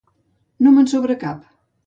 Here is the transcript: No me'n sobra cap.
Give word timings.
No 0.67 0.73
me'n 0.77 0.89
sobra 0.95 1.19
cap. 1.27 1.47